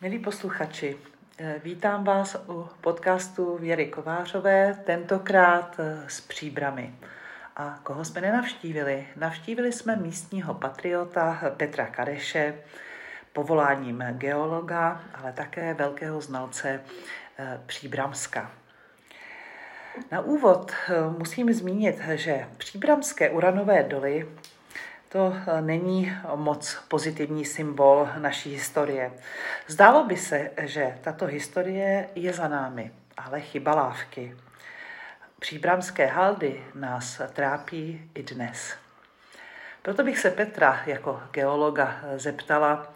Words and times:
Milí 0.00 0.18
posluchači, 0.18 0.96
eh, 1.38 1.60
vítám 1.64 2.04
vás 2.04 2.36
u 2.48 2.68
podcastu 2.80 3.58
Věry 3.58 3.86
Kovářové, 3.86 4.74
tentokrát 4.84 5.76
eh, 5.78 6.04
s 6.08 6.20
příbrami. 6.20 6.94
A 7.56 7.80
koho 7.82 8.04
jsme 8.04 8.20
nenavštívili? 8.20 9.06
Navštívili 9.16 9.72
jsme 9.72 9.96
místního 9.96 10.54
patriota 10.54 11.40
Petra 11.56 11.86
Kareše, 11.86 12.54
povoláním 13.32 14.04
geologa, 14.10 15.00
ale 15.14 15.32
také 15.32 15.74
velkého 15.74 16.20
znalce 16.20 16.80
eh, 17.38 17.60
Příbramska. 17.66 18.50
Na 20.12 20.20
úvod 20.20 20.72
musím 21.18 21.52
zmínit, 21.52 22.00
že 22.14 22.46
příbramské 22.58 23.30
uranové 23.30 23.82
doly 23.82 24.28
to 25.16 25.32
eh, 25.46 25.62
není 25.62 26.12
moc 26.34 26.78
pozitivní 26.88 27.44
symbol 27.44 28.08
naší 28.18 28.52
historie. 28.52 29.12
Zdálo 29.66 30.04
by 30.04 30.16
se, 30.16 30.50
že 30.62 30.98
tato 31.00 31.26
historie 31.26 32.08
je 32.14 32.32
za 32.32 32.48
námi, 32.48 32.90
ale 33.16 33.40
chyba 33.40 33.74
lávky. 33.74 34.36
Příbramské 35.38 36.06
haldy 36.06 36.64
nás 36.74 37.20
trápí 37.32 38.10
i 38.14 38.22
dnes. 38.22 38.74
Proto 39.82 40.04
bych 40.04 40.18
se 40.18 40.30
Petra 40.30 40.82
jako 40.86 41.22
geologa 41.30 42.00
zeptala, 42.16 42.94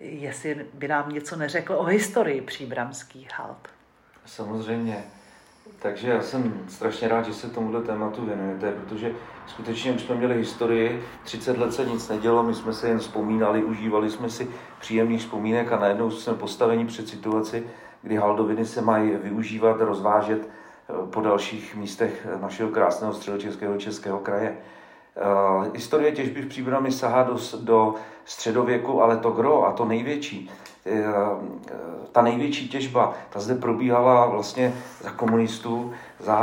jestli 0.00 0.66
by 0.74 0.88
nám 0.88 1.08
něco 1.08 1.36
neřekl 1.36 1.74
o 1.74 1.84
historii 1.84 2.40
příbramských 2.40 3.28
hald. 3.34 3.68
Samozřejmě. 4.26 5.04
Takže 5.78 6.08
já 6.08 6.22
jsem 6.22 6.64
strašně 6.68 7.08
rád, 7.08 7.24
že 7.24 7.34
se 7.34 7.50
tomuto 7.50 7.80
tématu 7.80 8.26
věnujete, 8.26 8.72
protože 8.72 9.12
skutečně 9.46 9.92
už 9.92 10.02
jsme 10.02 10.14
měli 10.14 10.34
historii, 10.34 11.02
30 11.24 11.58
let 11.58 11.74
se 11.74 11.84
nic 11.84 12.08
nedělo, 12.08 12.42
my 12.42 12.54
jsme 12.54 12.72
se 12.72 12.88
jen 12.88 12.98
vzpomínali, 12.98 13.64
užívali 13.64 14.10
jsme 14.10 14.30
si 14.30 14.50
příjemných 14.80 15.20
vzpomínek 15.20 15.72
a 15.72 15.78
najednou 15.78 16.10
jsme 16.10 16.34
postaveni 16.34 16.86
před 16.86 17.08
situaci, 17.08 17.66
kdy 18.02 18.16
haldoviny 18.16 18.64
se 18.64 18.82
mají 18.82 19.10
využívat, 19.10 19.80
rozvážet 19.80 20.48
eh, 20.48 20.92
po 21.10 21.20
dalších 21.20 21.76
místech 21.76 22.26
našeho 22.40 22.70
krásného 22.70 23.12
středočeského 23.14 23.76
českého 23.76 24.18
kraje. 24.18 24.56
Uh, 25.18 25.74
historie 25.74 26.12
těžby 26.12 26.42
v 26.42 26.48
Příbrami 26.48 26.92
sahá 26.92 27.22
do, 27.22 27.36
do 27.60 27.94
středověku, 28.24 29.02
ale 29.02 29.16
to 29.16 29.30
gro 29.30 29.66
a 29.66 29.72
to 29.72 29.84
největší, 29.84 30.50
ta 32.12 32.22
největší 32.22 32.68
těžba, 32.68 33.12
ta 33.30 33.40
zde 33.40 33.54
probíhala 33.54 34.26
vlastně 34.26 34.74
za 35.00 35.10
komunistů, 35.10 35.92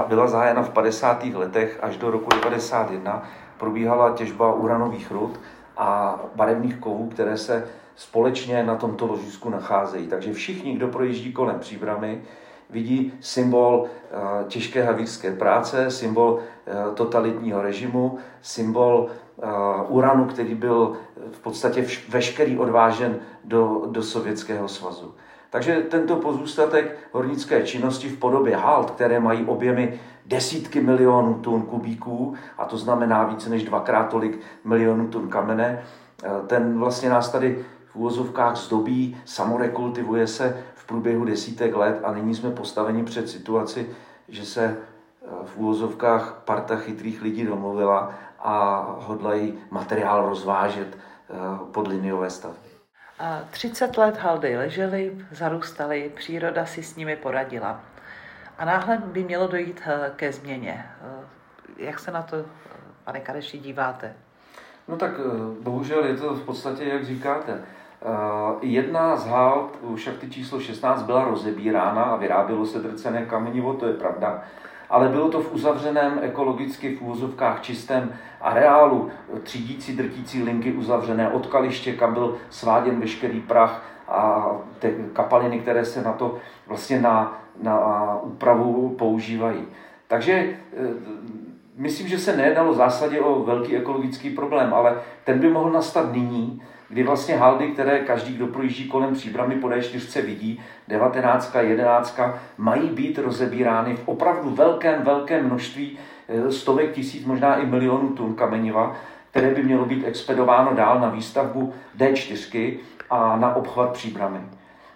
byla 0.07 0.27
zahájena 0.27 0.63
v 0.63 0.69
50. 0.69 1.23
letech 1.23 1.79
až 1.81 1.97
do 1.97 2.11
roku 2.11 2.29
91. 2.29 3.23
Probíhala 3.57 4.13
těžba 4.13 4.53
uranových 4.53 5.11
rud 5.11 5.39
a 5.77 6.19
barevných 6.35 6.77
kovů, 6.77 7.09
které 7.09 7.37
se 7.37 7.67
společně 7.95 8.63
na 8.63 8.75
tomto 8.75 9.07
ložisku 9.07 9.49
nacházejí. 9.49 10.07
Takže 10.07 10.33
všichni, 10.33 10.75
kdo 10.75 10.87
projíždí 10.87 11.33
kolem 11.33 11.59
příbramy, 11.59 12.21
vidí 12.69 13.13
symbol 13.19 13.85
eh, 13.85 14.15
těžké 14.47 14.83
havířské 14.83 15.35
práce, 15.35 15.91
symbol 15.91 16.39
eh, 16.39 16.73
totalitního 16.95 17.61
režimu, 17.61 18.17
symbol 18.41 19.07
eh, 19.09 19.24
uranu, 19.87 20.25
který 20.25 20.55
byl 20.55 20.93
v 21.31 21.39
podstatě 21.39 21.85
veškerý 22.09 22.57
odvážen 22.57 23.19
do, 23.43 23.83
do 23.85 24.03
Sovětského 24.03 24.67
svazu. 24.67 25.15
Takže 25.49 25.75
tento 25.75 26.15
pozůstatek 26.15 26.97
hornické 27.11 27.63
činnosti 27.63 28.09
v 28.09 28.17
podobě 28.17 28.55
halt, 28.55 28.91
které 28.91 29.19
mají 29.19 29.45
objemy 29.45 29.99
desítky 30.25 30.81
milionů 30.81 31.33
tun 31.33 31.61
kubíků, 31.61 32.35
a 32.57 32.65
to 32.65 32.77
znamená 32.77 33.23
více 33.23 33.49
než 33.49 33.63
dvakrát 33.63 34.03
tolik 34.03 34.39
milionů 34.63 35.07
tun 35.07 35.27
kamene, 35.27 35.83
ten 36.47 36.79
vlastně 36.79 37.09
nás 37.09 37.31
tady 37.31 37.65
v 37.85 37.95
úvozovkách 37.95 38.55
zdobí, 38.55 39.17
samorekultivuje 39.25 40.27
se 40.27 40.63
v 40.75 40.87
průběhu 40.87 41.25
desítek 41.25 41.75
let 41.75 41.99
a 42.03 42.13
nyní 42.13 42.35
jsme 42.35 42.51
postaveni 42.51 43.03
před 43.03 43.29
situaci, 43.29 43.89
že 44.29 44.45
se 44.45 44.63
eh, 44.65 45.27
v 45.45 45.57
úvozovkách 45.57 46.41
parta 46.45 46.75
chytrých 46.75 47.21
lidí 47.21 47.45
domluvila 47.45 48.13
a 48.45 48.85
hodlají 48.99 49.59
materiál 49.71 50.29
rozvážet 50.29 50.97
eh, 50.97 51.33
pod 51.71 51.87
liniové 51.87 52.29
stavby. 52.29 52.69
30 53.51 53.97
let 53.97 54.17
haldy 54.17 54.57
ležely, 54.57 55.25
zarůstaly, 55.31 56.11
příroda 56.15 56.65
si 56.65 56.83
s 56.83 56.95
nimi 56.95 57.15
poradila. 57.15 57.79
A 58.57 58.65
náhle 58.65 58.97
by 58.97 59.23
mělo 59.23 59.47
dojít 59.47 59.81
eh, 59.85 60.11
ke 60.15 60.31
změně. 60.31 60.85
Jak 61.77 61.99
se 61.99 62.11
na 62.11 62.21
to, 62.21 62.37
pane 63.03 63.19
Kareši, 63.19 63.57
díváte? 63.57 64.13
No 64.87 64.97
tak 64.97 65.11
bohužel 65.61 66.05
je 66.05 66.17
to 66.17 66.33
v 66.33 66.45
podstatě, 66.45 66.85
jak 66.85 67.05
říkáte. 67.05 67.61
Eh, 68.05 68.55
jedna 68.61 69.15
z 69.15 69.27
hal 69.27 69.69
u 69.81 69.97
šachty 69.97 70.29
číslo 70.29 70.59
16 70.59 71.03
byla 71.03 71.23
rozebírána 71.23 72.03
a 72.03 72.15
vyrábělo 72.15 72.65
se 72.65 72.79
drcené 72.79 73.25
kamenivo, 73.25 73.73
to 73.73 73.87
je 73.87 73.93
pravda. 73.93 74.43
Ale 74.89 75.09
bylo 75.09 75.29
to 75.29 75.41
v 75.41 75.53
uzavřeném 75.53 76.19
ekologicky 76.21 76.95
v 76.95 77.01
úvozovkách 77.01 77.61
čistém 77.61 78.13
areálu, 78.41 79.09
třídící, 79.43 79.95
drtící 79.95 80.43
linky 80.43 80.71
uzavřené 80.73 81.29
od 81.29 81.47
kaliště, 81.47 81.93
kam 81.93 82.13
byl 82.13 82.37
sváděn 82.49 82.99
veškerý 82.99 83.41
prach 83.41 83.83
a 84.07 84.51
ty 84.79 84.95
kapaliny, 85.13 85.59
které 85.59 85.85
se 85.85 86.01
na 86.01 86.13
to 86.13 86.37
vlastně 86.67 87.01
na, 87.01 87.41
na 87.61 87.79
úpravu 88.21 88.95
používají. 88.99 89.67
Takže 90.07 90.33
eh, 90.33 90.57
myslím, 91.77 92.07
že 92.07 92.19
se 92.19 92.37
nejednalo 92.37 92.73
v 92.73 92.75
zásadě 92.75 93.21
o 93.21 93.43
velký 93.43 93.77
ekologický 93.77 94.29
problém, 94.29 94.73
ale 94.73 95.01
ten 95.23 95.39
by 95.39 95.49
mohl 95.49 95.71
nastat 95.71 96.13
nyní, 96.13 96.61
kdy 96.89 97.03
vlastně 97.03 97.37
haldy, 97.37 97.67
které 97.67 97.99
každý, 97.99 98.33
kdo 98.33 98.47
projíždí 98.47 98.87
kolem 98.87 99.13
příbramy 99.13 99.55
po 99.55 99.67
D4 99.67 100.21
vidí, 100.21 100.61
19, 100.87 101.55
11, 101.59 102.19
mají 102.57 102.89
být 102.89 103.19
rozebírány 103.19 103.95
v 103.95 104.07
opravdu 104.07 104.49
velkém, 104.49 105.01
velkém 105.03 105.45
množství, 105.45 105.97
eh, 106.27 106.51
stovek 106.51 106.91
tisíc, 106.91 107.25
možná 107.25 107.55
i 107.55 107.65
milionů 107.65 108.09
tun 108.09 108.35
kameniva, 108.35 108.95
které 109.31 109.53
by 109.53 109.63
mělo 109.63 109.85
být 109.85 110.07
expedováno 110.07 110.73
dál 110.73 110.99
na 110.99 111.09
výstavbu 111.09 111.73
D4 111.97 112.79
a 113.09 113.37
na 113.37 113.55
obchvat 113.55 113.91
příbramy. 113.91 114.39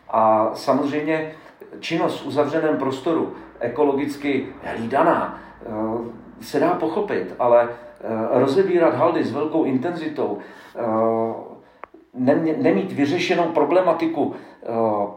A 0.09 0.51
samozřejmě 0.53 1.31
činnost 1.79 2.21
v 2.21 2.25
uzavřeném 2.25 2.77
prostoru, 2.77 3.33
ekologicky 3.59 4.47
hlídaná, 4.63 5.39
eh, 5.61 5.69
se 6.41 6.59
dá 6.59 6.69
pochopit, 6.69 7.35
ale 7.39 7.69
eh, 8.01 8.39
rozebírat 8.39 8.95
haldy 8.95 9.23
s 9.23 9.31
velkou 9.31 9.63
intenzitou, 9.63 10.39
nemít 12.57 12.91
vyřešenou 12.91 13.43
problematiku 13.43 14.33
eh, 14.33 14.67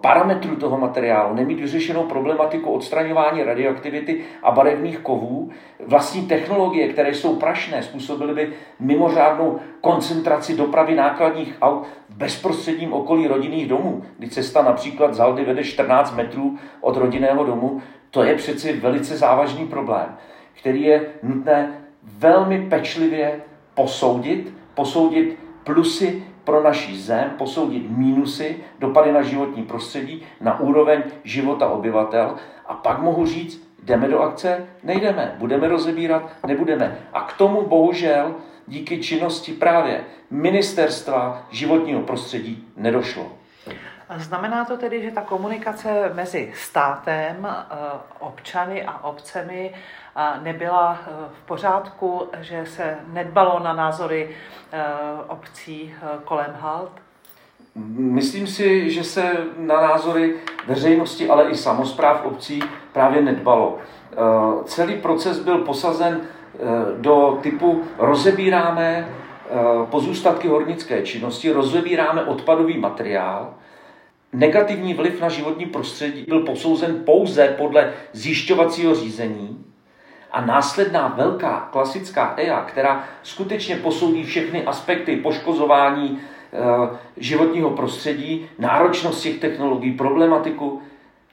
parametrů 0.01 0.57
toho 0.57 0.79
materiálu, 0.79 1.35
nemít 1.35 1.61
vyřešenou 1.61 2.03
problematiku 2.03 2.71
odstraňování 2.71 3.43
radioaktivity 3.43 4.21
a 4.43 4.51
barevných 4.51 4.99
kovů, 4.99 5.51
vlastní 5.87 6.23
technologie, 6.23 6.89
které 6.89 7.15
jsou 7.15 7.37
prašné, 7.37 7.83
způsobily 7.83 8.35
by 8.35 8.53
mimořádnou 8.81 9.59
koncentraci 9.81 10.57
dopravy 10.57 10.95
nákladních 10.95 11.57
aut 11.61 11.87
v 12.09 12.17
bezprostředním 12.17 12.93
okolí 12.93 13.29
rodinných 13.29 13.69
domů, 13.69 14.03
kdy 14.19 14.29
cesta 14.29 14.63
například 14.63 15.15
z 15.15 15.19
Haldy 15.19 15.45
vede 15.45 15.65
14 15.65 16.17
metrů 16.17 16.57
od 16.81 16.97
rodinného 16.97 17.45
domu, 17.45 17.83
to 18.11 18.25
je 18.25 18.35
přeci 18.35 18.73
velice 18.73 19.17
závažný 19.17 19.67
problém, 19.67 20.17
který 20.53 20.83
je 20.83 21.07
nutné 21.23 21.73
velmi 22.19 22.67
pečlivě 22.71 23.41
posoudit, 23.75 24.55
posoudit 24.75 25.39
plusy 25.65 26.23
pro 26.45 26.63
naší 26.63 27.01
zem, 27.01 27.31
posoudit 27.39 27.91
mínusy, 27.91 28.57
dopady 28.79 29.13
na 29.13 29.23
životní 29.23 29.63
prostředí, 29.63 30.23
na 30.41 30.61
úroveň 30.61 31.03
života 31.25 31.69
obyvatel 31.69 32.37
a 32.67 32.75
pak 32.75 32.99
mohu 32.99 33.27
říct, 33.27 33.73
jdeme 33.83 34.09
do 34.09 34.21
akce, 34.21 34.67
nejdeme, 34.83 35.37
budeme 35.39 35.69
rozebírat, 35.69 36.23
nebudeme. 36.47 36.99
A 37.13 37.21
k 37.21 37.33
tomu 37.33 37.63
bohužel 37.63 38.35
díky 38.67 39.03
činnosti 39.03 39.53
právě 39.53 40.05
ministerstva 40.31 41.47
životního 41.51 42.01
prostředí 42.01 42.69
nedošlo. 42.77 43.42
Znamená 44.17 44.65
to 44.65 44.77
tedy, 44.77 45.03
že 45.03 45.11
ta 45.11 45.21
komunikace 45.21 46.11
mezi 46.15 46.53
státem, 46.55 47.47
eh, 47.47 47.75
občany 48.19 48.83
a 48.83 49.05
obcemi 49.05 49.75
eh, 49.75 50.41
nebyla 50.43 50.99
eh, 51.01 51.11
v 51.43 51.47
pořádku, 51.47 52.29
že 52.41 52.67
se 52.67 52.97
nedbalo 53.13 53.61
na 53.61 53.73
názory 53.73 54.37
obcí 55.29 55.95
kolem 56.25 56.57
halt? 56.61 56.91
Myslím 57.97 58.47
si, 58.47 58.91
že 58.91 59.05
se 59.05 59.33
na 59.57 59.81
názory 59.81 60.37
veřejnosti, 60.67 61.29
ale 61.29 61.51
i 61.51 61.57
samozpráv 61.57 62.25
obcí 62.25 62.63
právě 62.93 63.23
nedbalo. 63.23 63.79
Celý 64.65 64.97
proces 64.97 65.39
byl 65.39 65.59
posazen 65.59 66.21
do 66.99 67.39
typu 67.43 67.85
rozebíráme 67.99 69.09
pozůstatky 69.91 70.49
hornické 70.49 71.03
činnosti, 71.03 71.53
rozebíráme 71.53 72.25
odpadový 72.25 72.79
materiál, 72.79 73.55
negativní 74.33 74.95
vliv 74.95 75.21
na 75.21 75.29
životní 75.29 75.67
prostředí 75.67 76.25
byl 76.29 76.41
posouzen 76.41 77.03
pouze 77.05 77.55
podle 77.59 77.93
zjišťovacího 78.13 78.95
řízení 78.95 79.65
a 80.33 80.47
následná 80.47 81.09
velká 81.09 81.69
klasická 81.73 82.35
EIA, 82.37 82.61
která 82.61 83.05
skutečně 83.23 83.77
posoudí 83.77 84.25
všechny 84.25 84.65
aspekty 84.65 85.17
poškozování 85.17 86.21
životního 87.17 87.71
prostředí, 87.71 88.49
náročnost 88.59 89.23
těch 89.23 89.39
technologií, 89.39 89.93
problematiku, 89.93 90.83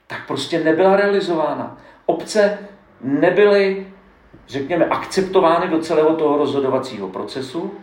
tak 0.07 0.28
prostě 0.28 0.63
nebyla 0.63 0.96
realizována. 0.96 1.78
Obce 2.06 2.57
nebyly, 3.01 3.88
řekněme, 4.48 4.86
akceptovány 4.86 5.68
do 5.68 5.80
celého 5.80 6.16
toho 6.16 6.38
rozhodovacího 6.38 7.07
procesu, 7.07 7.74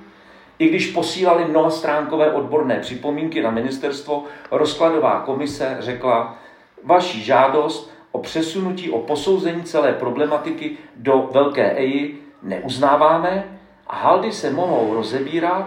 i 0.58 0.68
když 0.68 0.86
posílali 0.86 1.44
mnohostránkové 1.44 2.32
odborné 2.32 2.80
připomínky 2.80 3.42
na 3.42 3.50
ministerstvo, 3.50 4.24
rozkladová 4.50 5.20
komise 5.20 5.76
řekla, 5.80 6.38
vaši 6.84 7.20
žádost 7.20 7.92
o 8.12 8.18
přesunutí, 8.18 8.90
o 8.90 8.98
posouzení 8.98 9.62
celé 9.62 9.92
problematiky 9.92 10.76
do 10.96 11.28
velké 11.32 11.70
EI 11.70 12.14
neuznáváme 12.42 13.58
a 13.86 13.96
haldy 13.96 14.32
se 14.32 14.50
mohou 14.50 14.94
rozebírat 14.94 15.66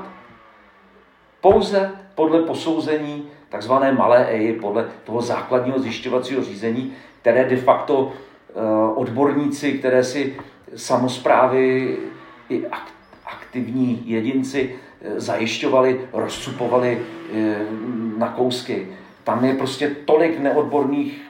pouze 1.41 1.91
podle 2.15 2.41
posouzení 2.41 3.30
takzvané 3.50 3.91
malé 3.91 4.25
EI, 4.25 4.53
podle 4.53 4.89
toho 5.03 5.21
základního 5.21 5.80
zjišťovacího 5.80 6.44
řízení, 6.44 6.94
které 7.21 7.50
de 7.50 7.57
facto 7.57 8.12
eh, 8.12 8.53
odborníci, 8.95 9.71
které 9.74 10.03
si 10.03 10.36
samozprávy 10.75 11.97
i 12.50 12.65
aktivní 13.50 14.04
jedinci 14.06 14.75
eh, 15.01 15.19
zajišťovali, 15.19 16.13
rozcupovali 16.13 16.92
eh, 16.94 17.66
na 18.18 18.30
kousky. 18.30 18.88
Tam 19.24 19.46
je 19.46 19.54
prostě 19.54 19.90
tolik 20.06 20.40
neodborných 20.40 21.25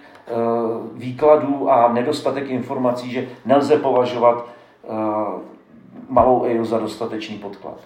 výkladů 0.94 1.70
a 1.72 1.94
nedostatek 1.94 2.50
informací, 2.50 3.12
že 3.12 3.30
nelze 3.46 3.78
považovat 3.78 4.50
malou 6.10 6.46
EIU 6.46 6.66
za 6.66 6.80
dostatečný 6.80 7.38
podklad. 7.38 7.82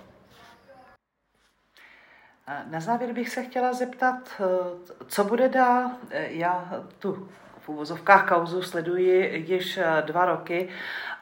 Na 2.69 2.79
závěr 2.79 3.13
bych 3.13 3.29
se 3.29 3.43
chtěla 3.43 3.73
zeptat, 3.73 4.15
eh, 4.39 4.45
co 5.07 5.23
bude 5.23 5.49
dál. 5.49 5.91
Eh, 6.09 6.27
já 6.29 6.83
tu 6.99 7.27
v 7.63 7.69
úvozovkách 7.69 8.29
kauzu 8.29 8.61
sleduji 8.61 9.45
již 9.47 9.77
eh, 9.77 10.03
dva 10.05 10.25
roky 10.25 10.69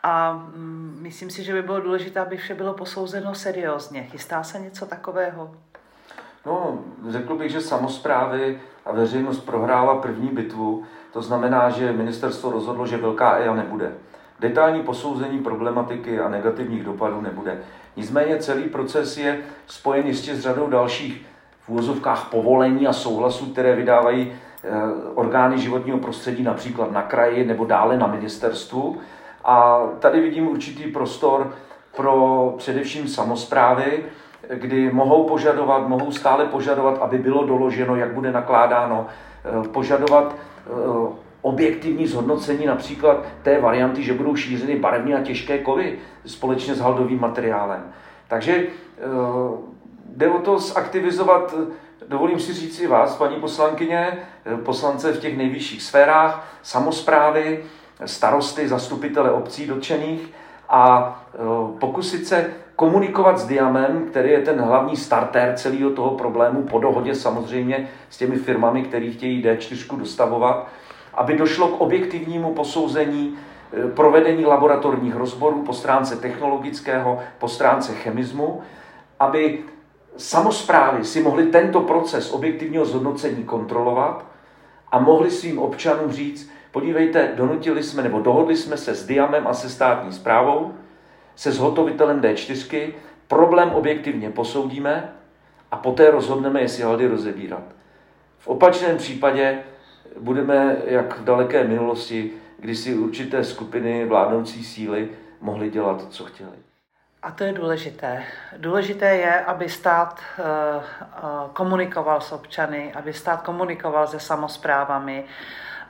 a 0.04 0.34
mm, 0.34 0.98
myslím 1.02 1.30
si, 1.30 1.44
že 1.44 1.54
by 1.54 1.62
bylo 1.62 1.80
důležité, 1.80 2.20
aby 2.20 2.38
vše 2.38 2.56
bylo 2.56 2.74
posouzeno 2.74 3.36
seriózně. 3.36 4.04
Chystá 4.04 4.44
se 4.44 4.60
něco 4.60 4.86
takového? 4.86 5.52
No, 6.46 6.80
řekl 7.10 7.36
bych, 7.36 7.52
že 7.52 7.62
samozprávy 7.62 8.60
a 8.86 8.92
veřejnost 8.92 9.40
prohrála 9.40 9.96
první 9.96 10.30
bitvu. 10.30 10.84
To 11.14 11.22
znamená, 11.22 11.70
že 11.70 11.94
ministerstvo 11.94 12.52
rozhodlo, 12.52 12.88
že 12.88 12.98
velká 12.98 13.38
EIA 13.38 13.56
nebude. 13.56 13.92
Detailní 14.40 14.84
posouzení 14.84 15.40
problematiky 15.40 16.20
a 16.20 16.30
negativních 16.30 16.84
dopadů 16.84 17.22
nebude. 17.22 17.62
Nicméně 17.96 18.38
celý 18.38 18.64
proces 18.64 19.18
je 19.18 19.40
spojen 19.68 20.08
jistě 20.08 20.36
s 20.36 20.40
řadou 20.40 20.70
dalších 20.70 21.26
v 21.68 22.30
povolení 22.32 22.88
a 22.88 22.94
souhlasů, 22.94 23.46
které 23.46 23.76
vydávají 23.76 24.34
orgány 25.16 25.58
životního 25.58 25.98
prostředí 25.98 26.44
například 26.44 26.92
na 26.92 27.02
kraji 27.02 27.46
nebo 27.46 27.66
dále 27.66 27.98
na 27.98 28.08
ministerstvu. 28.08 28.98
A 29.46 29.80
tady 30.00 30.22
vidím 30.22 30.48
určitý 30.48 30.92
prostor 30.92 31.54
pro 31.96 32.54
především 32.58 33.08
samozprávy, 33.08 34.04
kdy 34.50 34.92
mohou 34.92 35.28
požadovat, 35.28 35.88
mohou 35.88 36.12
stále 36.12 36.46
požadovat, 36.46 36.98
aby 37.02 37.18
bylo 37.18 37.46
doloženo, 37.46 37.96
jak 37.96 38.14
bude 38.14 38.32
nakládáno, 38.32 39.08
eh, 39.08 39.68
požadovat 39.68 40.36
eh, 40.36 40.72
objektivní 41.42 42.08
zhodnocení 42.08 42.66
například 42.66 43.26
té 43.44 43.62
varianty, 43.62 44.04
že 44.04 44.14
budou 44.14 44.36
šířeny 44.36 44.76
barevné 44.76 45.16
a 45.16 45.22
těžké 45.22 45.58
kovy 45.58 46.00
společně 46.26 46.76
s 46.76 46.80
haldovým 46.80 47.22
materiálem. 47.22 47.84
Takže 48.28 48.56
eh, 48.56 49.02
jde 50.16 50.30
o 50.30 50.40
to 50.40 50.60
zaktivizovat, 50.60 51.56
dovolím 52.08 52.40
si 52.40 52.54
říct 52.54 52.80
i 52.80 52.88
vás, 52.88 53.16
paní 53.16 53.36
poslankyně, 53.36 54.18
eh, 54.46 54.58
poslance 54.58 55.12
v 55.12 55.20
těch 55.20 55.38
nejvyšších 55.38 55.84
sférách, 55.84 56.48
samozprávy, 56.62 57.64
starosty, 58.06 58.68
zastupitele 58.68 59.32
obcí 59.32 59.68
dotčených 59.68 60.34
a 60.70 61.16
eh, 61.34 61.38
pokusit 61.80 62.28
se 62.28 62.54
komunikovat 62.76 63.40
s 63.40 63.48
Diamem, 63.48 64.06
který 64.10 64.30
je 64.30 64.42
ten 64.42 64.62
hlavní 64.62 64.96
starter 64.96 65.54
celého 65.56 65.90
toho 65.90 66.12
problému, 66.12 66.64
po 66.64 66.80
dohodě 66.80 67.16
samozřejmě 67.16 67.90
s 68.10 68.18
těmi 68.18 68.36
firmami, 68.36 68.84
které 68.84 69.12
chtějí 69.12 69.44
D4 69.44 69.98
dostavovat, 69.98 70.68
aby 71.14 71.38
došlo 71.38 71.68
k 71.68 71.82
objektivnímu 71.82 72.54
posouzení 72.54 73.38
e, 73.74 73.88
provedení 73.88 74.46
laboratorních 74.46 75.16
rozborů 75.16 75.64
po 75.64 75.74
stránce 75.74 76.16
technologického, 76.16 77.20
po 77.38 77.48
stránce 77.48 77.94
chemismu, 77.94 78.62
aby 79.20 79.60
samozprávy 80.18 81.06
si 81.06 81.22
mohly 81.22 81.46
tento 81.48 81.82
proces 81.82 82.32
objektivního 82.32 82.86
zhodnocení 82.86 83.44
kontrolovat 83.44 84.26
a 84.92 85.00
mohli 85.00 85.32
svým 85.32 85.60
občanům 85.60 86.12
říct, 86.12 86.52
podívejte, 86.72 87.34
donutili 87.36 87.84
jsme 87.84 88.04
nebo 88.04 88.20
dohodli 88.20 88.58
jsme 88.58 88.78
se 88.78 88.96
s 88.96 89.06
Diamem 89.06 89.48
a 89.48 89.54
se 89.54 89.70
státní 89.70 90.14
zprávou, 90.14 90.74
se 91.36 91.52
zhotovitelem 91.52 92.22
D4, 92.22 92.94
problém 93.28 93.70
objektivně 93.70 94.30
posoudíme 94.30 95.14
a 95.72 95.78
poté 95.78 96.12
rozhodneme, 96.12 96.62
jestli 96.62 96.84
haldy 96.84 97.08
rozebírat. 97.08 97.64
V 98.40 98.48
opačném 98.48 98.98
případě 98.98 99.60
budeme 100.20 100.78
jak 100.86 101.20
v 101.20 101.24
daleké 101.24 101.64
minulosti, 101.68 102.32
kdy 102.60 102.76
si 102.76 102.96
určité 102.96 103.44
skupiny 103.44 104.06
vládnoucí 104.06 104.64
síly 104.64 105.10
mohly 105.42 105.70
dělat, 105.70 106.08
co 106.10 106.26
chtěli. 106.26 106.71
A 107.24 107.32
to 107.32 107.44
je 107.44 107.54
důležité. 107.54 108.24
Důležité 108.58 109.16
je, 109.16 109.42
aby 109.42 109.70
stát 109.70 110.20
eh, 110.20 110.44
eh, 110.44 111.20
komunikoval 111.54 112.22
s 112.22 112.32
občany, 112.32 112.94
aby 112.94 113.14
stát 113.14 113.42
komunikoval 113.42 114.08
se 114.08 114.20
samozprávami. 114.20 115.26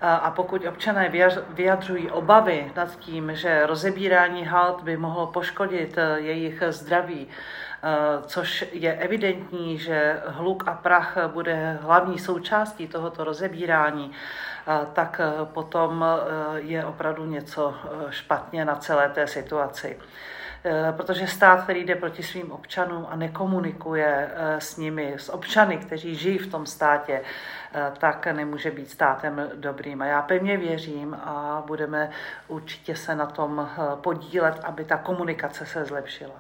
Eh, 0.02 0.08
a 0.08 0.32
pokud 0.32 0.66
občané 0.66 1.12
vyjadřují 1.50 2.12
obavy 2.12 2.72
nad 2.76 2.96
tím, 3.00 3.36
že 3.36 3.66
rozebírání 3.66 4.46
halt 4.46 4.82
by 4.82 4.98
mohlo 4.98 5.28
poškodit 5.28 5.98
jejich 6.16 6.64
zdraví, 6.70 7.28
což 8.26 8.66
je 8.72 8.94
evidentní, 8.94 9.78
že 9.78 10.22
hluk 10.26 10.68
a 10.68 10.74
prach 10.74 11.18
bude 11.28 11.80
hlavní 11.82 12.20
součástí 12.20 12.88
tohoto 12.88 13.24
rozebírání, 13.24 14.12
tak 14.94 15.22
potom 15.44 16.06
je 16.56 16.86
opravdu 16.86 17.26
něco 17.26 17.76
špatně 18.10 18.66
na 18.66 18.76
celé 18.76 19.10
té 19.10 19.28
situaci. 19.28 20.00
Protože 20.98 21.28
stát, 21.28 21.64
který 21.64 21.86
jde 21.86 21.96
proti 21.96 22.24
svým 22.24 22.52
občanům 22.52 23.08
a 23.10 23.16
nekomunikuje 23.16 24.30
s 24.60 24.78
nimi, 24.78 25.14
s 25.18 25.30
občany, 25.30 25.78
kteří 25.78 26.16
žijí 26.16 26.38
v 26.38 26.52
tom 26.52 26.66
státě, 26.66 27.22
tak 27.98 28.28
nemůže 28.28 28.72
být 28.72 28.90
státem 28.90 29.50
dobrým. 29.56 30.02
A 30.02 30.06
já 30.06 30.22
pevně 30.22 30.58
věřím 30.58 31.14
a 31.14 31.64
budeme 31.68 32.10
určitě 32.48 32.96
se 32.96 33.16
na 33.16 33.26
tom 33.26 33.70
podílet, 33.96 34.60
aby 34.64 34.84
ta 34.84 34.98
komunikace 34.98 35.66
se 35.66 35.86
zlepšila. 35.86 36.36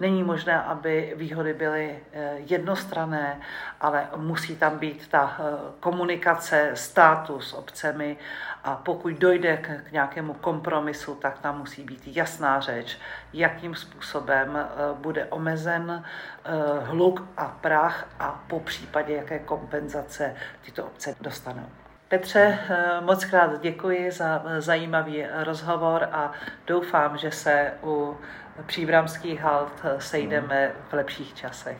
Není 0.00 0.22
možné, 0.22 0.62
aby 0.62 1.12
výhody 1.16 1.54
byly 1.54 1.98
eh, 2.12 2.32
jednostrané, 2.36 3.40
ale 3.80 4.08
musí 4.16 4.56
tam 4.56 4.78
být 4.78 5.08
ta 5.08 5.36
eh, 5.38 5.42
komunikace 5.80 6.70
státu 6.74 7.40
s 7.40 7.52
obcemi 7.52 8.16
a 8.64 8.76
pokud 8.76 9.12
dojde 9.12 9.56
k 9.56 9.92
nějakému 9.92 10.34
kompromisu, 10.34 11.14
tak 11.14 11.38
tam 11.38 11.58
musí 11.58 11.82
být 11.84 12.02
jasná 12.06 12.60
řeč, 12.60 12.98
jakým 13.32 13.74
způsobem 13.74 14.56
eh, 14.56 14.68
bude 14.94 15.26
omezen 15.26 16.04
hluk 16.82 17.28
a 17.36 17.44
prach 17.60 18.08
a 18.18 18.44
po 18.46 18.60
případě 18.60 19.14
jaké 19.14 19.38
kompenzace 19.38 20.34
tyto 20.64 20.84
obce 20.84 21.16
dostanou. 21.20 21.81
Petře, 22.12 22.58
moc 23.00 23.24
krát 23.24 23.60
děkuji 23.60 24.10
za 24.10 24.42
zajímavý 24.58 25.24
rozhovor 25.44 26.08
a 26.12 26.32
doufám, 26.66 27.16
že 27.16 27.30
se 27.30 27.72
u 27.84 28.16
příbramských 28.66 29.40
halt 29.40 29.72
sejdeme 29.98 30.72
v 30.90 30.92
lepších 30.92 31.34
časech. 31.34 31.78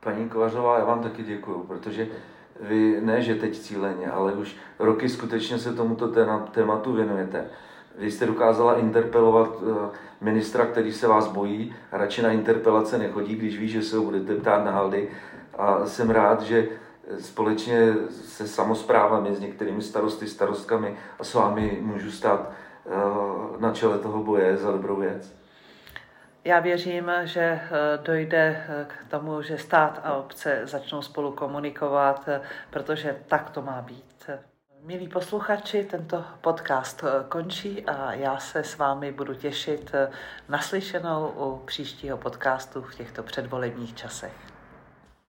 Paní 0.00 0.28
Kovařová, 0.28 0.78
já 0.78 0.84
vám 0.84 1.02
taky 1.02 1.22
děkuju, 1.22 1.62
protože 1.62 2.06
vy 2.60 3.00
ne, 3.00 3.22
že 3.22 3.34
teď 3.34 3.58
cíleně, 3.58 4.06
ale 4.06 4.32
už 4.32 4.56
roky 4.78 5.08
skutečně 5.08 5.58
se 5.58 5.74
tomuto 5.74 6.08
tématu 6.50 6.92
věnujete. 6.92 7.44
Vy 7.98 8.10
jste 8.10 8.26
dokázala 8.26 8.78
interpelovat 8.78 9.50
eh, 9.62 9.88
ministra, 10.20 10.66
který 10.66 10.92
se 10.92 11.08
vás 11.08 11.28
bojí, 11.28 11.74
radši 11.92 12.22
na 12.22 12.30
interpelace 12.30 12.98
nechodí, 12.98 13.34
když 13.34 13.58
ví, 13.58 13.68
že 13.68 13.82
se 13.82 13.96
ho 13.96 14.02
budete 14.02 14.34
ptát 14.34 14.64
na 14.64 14.70
haldy. 14.70 15.08
A 15.58 15.86
jsem 15.86 16.10
rád, 16.10 16.42
že 16.42 16.68
společně 17.18 17.94
se 18.10 18.48
samozprávami, 18.48 19.34
s 19.34 19.40
některými 19.40 19.82
starosty, 19.82 20.26
starostkami 20.26 20.96
a 21.18 21.24
s 21.24 21.34
vámi 21.34 21.78
můžu 21.80 22.10
stát 22.10 22.50
eh, 22.86 22.90
na 23.58 23.72
čele 23.72 23.98
toho 23.98 24.24
boje 24.24 24.56
za 24.56 24.72
dobrou 24.72 24.96
věc. 24.96 25.34
Já 26.44 26.60
věřím, 26.60 27.10
že 27.24 27.40
eh, 27.40 27.68
dojde 28.02 28.66
eh, 28.68 28.86
k 28.88 29.10
tomu, 29.10 29.42
že 29.42 29.58
stát 29.58 30.00
a 30.04 30.14
obce 30.14 30.60
začnou 30.64 31.02
spolu 31.02 31.32
komunikovat, 31.32 32.28
protože 32.70 33.16
tak 33.28 33.50
to 33.50 33.62
má 33.62 33.82
být. 33.82 34.30
Milí 34.82 35.08
posluchači, 35.08 35.84
tento 35.84 36.24
podcast 36.40 37.04
končí 37.28 37.86
a 37.86 38.12
já 38.12 38.38
se 38.38 38.64
s 38.64 38.78
vámi 38.78 39.12
budu 39.12 39.34
těšit 39.34 39.92
naslyšenou 40.48 41.28
u 41.28 41.56
příštího 41.66 42.16
podcastu 42.16 42.82
v 42.82 42.94
těchto 42.94 43.22
předvolebních 43.22 43.94
časech. 43.94 44.49